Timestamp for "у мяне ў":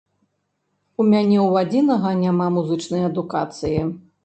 1.03-1.67